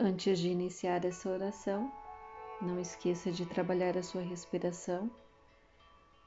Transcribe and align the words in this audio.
Antes 0.00 0.38
de 0.38 0.48
iniciar 0.48 1.04
essa 1.04 1.28
oração, 1.28 1.92
não 2.62 2.78
esqueça 2.78 3.32
de 3.32 3.44
trabalhar 3.44 3.98
a 3.98 4.02
sua 4.04 4.22
respiração. 4.22 5.10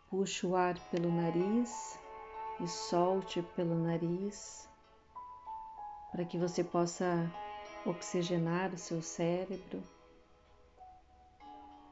Puxe 0.10 0.46
o 0.46 0.58
ar 0.58 0.78
pelo 0.90 1.10
nariz 1.10 1.97
e 2.60 2.68
solte 2.68 3.42
pelo 3.56 3.76
nariz, 3.76 4.70
para 6.12 6.26
que 6.26 6.38
você 6.38 6.65
possa 6.65 7.31
oxigenar 7.86 8.74
o 8.74 8.78
seu 8.78 9.02
cérebro, 9.02 9.81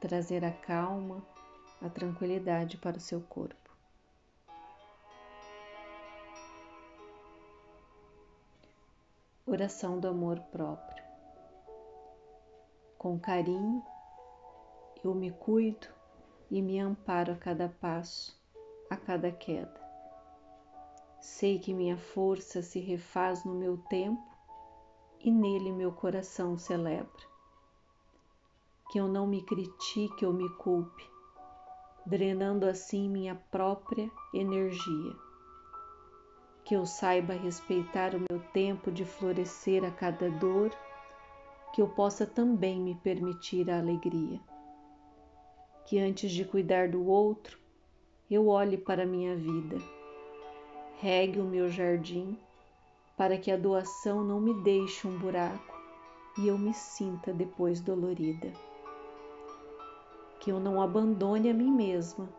trazer 0.02 0.44
a 0.44 0.52
calma, 0.52 1.26
a 1.82 1.88
tranquilidade 1.88 2.78
para 2.78 2.98
o 2.98 3.00
seu 3.00 3.22
corpo. 3.22 3.70
Oração 9.48 9.98
do 9.98 10.10
amor 10.10 10.42
próprio. 10.52 11.09
Com 13.00 13.18
carinho, 13.18 13.82
eu 15.02 15.16
me 15.16 15.32
cuido 15.32 15.88
e 16.52 16.62
me 16.62 16.78
amparo 16.78 17.32
a 17.32 17.36
cada 17.38 17.70
passo, 17.70 18.38
a 18.90 18.98
cada 18.98 19.32
queda. 19.32 19.80
Sei 21.22 21.60
que 21.60 21.74
minha 21.74 21.98
força 21.98 22.62
se 22.62 22.82
refaz 22.82 23.46
no 23.46 23.56
meu 23.56 23.78
tempo 23.90 24.22
e 25.22 25.32
nele 25.32 25.72
meu 25.72 25.94
coração 25.94 26.58
celebra. 26.58 27.24
Que 28.92 29.00
eu 29.00 29.08
não 29.08 29.26
me 29.26 29.44
critique 29.44 30.26
ou 30.26 30.34
me 30.34 30.50
culpe, 30.58 31.10
drenando 32.06 32.66
assim 32.66 33.08
minha 33.08 33.36
própria 33.50 34.12
energia 34.34 35.16
que 36.70 36.76
eu 36.76 36.86
saiba 36.86 37.34
respeitar 37.34 38.14
o 38.14 38.24
meu 38.30 38.40
tempo 38.54 38.92
de 38.92 39.04
florescer 39.04 39.84
a 39.84 39.90
cada 39.90 40.30
dor, 40.30 40.70
que 41.74 41.82
eu 41.82 41.88
possa 41.88 42.26
também 42.26 42.80
me 42.80 42.96
permitir 42.96 43.70
a 43.70 43.80
alegria. 43.80 44.40
Que 45.86 46.00
antes 46.00 46.32
de 46.32 46.46
cuidar 46.46 46.90
do 46.90 47.06
outro, 47.08 47.58
eu 48.30 48.48
olhe 48.48 48.78
para 48.78 49.04
a 49.04 49.06
minha 49.06 49.36
vida, 49.36 49.78
regue 51.00 51.40
o 51.40 51.46
meu 51.46 51.70
jardim, 51.70 52.38
para 53.18 53.38
que 53.38 53.52
a 53.52 53.58
doação 53.58 54.24
não 54.24 54.40
me 54.40 54.54
deixe 54.62 55.08
um 55.08 55.18
buraco 55.18 55.78
e 56.38 56.48
eu 56.48 56.58
me 56.58 56.74
sinta 56.74 57.34
depois 57.34 57.82
dolorida. 57.82 58.52
Que 60.40 60.52
eu 60.52 60.60
não 60.60 60.82
abandone 60.82 61.50
a 61.50 61.54
mim 61.54 61.72
mesma, 61.72 62.30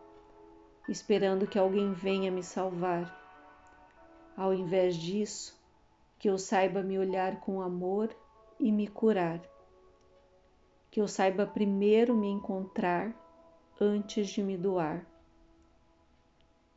esperando 0.88 1.46
que 1.46 1.58
alguém 1.58 1.92
venha 1.92 2.30
me 2.30 2.42
salvar 2.42 3.20
ao 4.40 4.54
invés 4.54 4.96
disso, 4.96 5.54
que 6.18 6.26
eu 6.26 6.38
saiba 6.38 6.82
me 6.82 6.98
olhar 6.98 7.40
com 7.40 7.60
amor 7.60 8.08
e 8.60 8.70
me 8.70 8.86
curar. 8.86 9.42
Que 10.90 11.00
eu 11.00 11.08
saiba 11.08 11.46
primeiro 11.46 12.14
me 12.14 12.28
encontrar 12.28 13.16
antes 13.80 14.28
de 14.28 14.42
me 14.42 14.56
doar. 14.56 15.06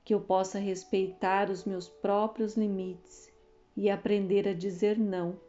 Que 0.06 0.14
eu 0.14 0.22
possa 0.22 0.58
respeitar 0.58 1.50
os 1.50 1.66
meus 1.66 1.90
próprios 1.90 2.56
limites 2.56 3.32
e 3.76 3.90
aprender 3.90 4.48
a 4.48 4.54
dizer 4.54 4.98
não, 4.98 5.40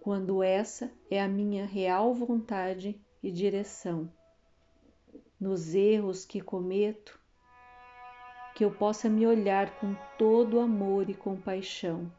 quando 0.00 0.42
essa 0.42 0.90
é 1.10 1.20
a 1.20 1.28
minha 1.28 1.66
real 1.66 2.12
vontade 2.14 3.00
e 3.22 3.30
direção. 3.30 4.10
Nos 5.38 5.74
erros 5.74 6.24
que 6.24 6.40
cometo, 6.40 7.20
que 8.54 8.64
eu 8.64 8.70
possa 8.70 9.08
me 9.08 9.26
olhar 9.26 9.78
com 9.78 9.94
todo 10.16 10.60
amor 10.60 11.10
e 11.10 11.14
compaixão, 11.14 12.10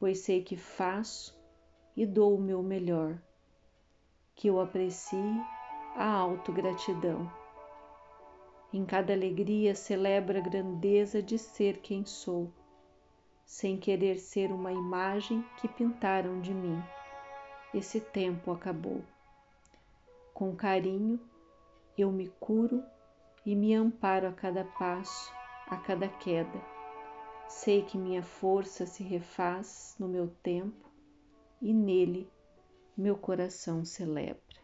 pois 0.00 0.18
sei 0.18 0.42
que 0.42 0.56
faço 0.56 1.39
e 1.96 2.06
dou 2.06 2.36
o 2.36 2.40
meu 2.40 2.62
melhor, 2.62 3.18
que 4.34 4.48
eu 4.48 4.60
aprecie 4.60 5.40
a 5.96 6.06
autogratidão. 6.06 7.30
Em 8.72 8.84
cada 8.84 9.12
alegria 9.12 9.74
celebro 9.74 10.38
a 10.38 10.40
grandeza 10.40 11.22
de 11.22 11.38
ser 11.38 11.78
quem 11.78 12.04
sou, 12.04 12.50
sem 13.44 13.76
querer 13.76 14.18
ser 14.18 14.52
uma 14.52 14.72
imagem 14.72 15.44
que 15.60 15.66
pintaram 15.66 16.40
de 16.40 16.54
mim. 16.54 16.80
Esse 17.74 18.00
tempo 18.00 18.52
acabou. 18.52 19.02
Com 20.32 20.54
carinho, 20.54 21.20
eu 21.98 22.10
me 22.12 22.28
curo 22.40 22.82
e 23.44 23.54
me 23.56 23.74
amparo 23.74 24.28
a 24.28 24.32
cada 24.32 24.64
passo 24.64 25.32
a 25.70 25.76
cada 25.76 26.08
queda. 26.08 26.60
Sei 27.48 27.82
que 27.82 27.96
minha 27.96 28.22
força 28.22 28.86
se 28.86 29.04
refaz 29.04 29.94
no 29.98 30.08
meu 30.08 30.28
tempo 30.42 30.89
e 31.60 31.72
nele 31.72 32.28
meu 32.96 33.16
coração 33.16 33.84
celebra. 33.84 34.59